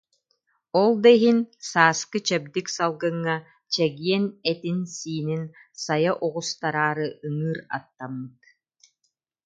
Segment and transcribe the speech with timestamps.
[0.81, 1.39] Ол да иһин,
[1.69, 3.35] сааскы чэбдик салгыҥҥа
[3.73, 5.43] чэгиэн этинсиинин
[5.83, 8.39] сайа оҕустараары ыҥыыр аттаммыт